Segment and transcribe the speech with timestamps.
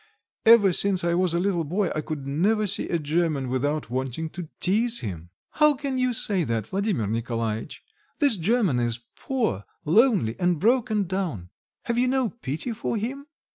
[0.47, 4.31] Ever since I was a little boy I could never see a German without wanting
[4.31, 7.83] to teaze him." "How can you say that, Vladimir Nikolaitch?
[8.17, 11.51] This German is poor, lonely, and broken down
[11.83, 13.27] have you no pity for him?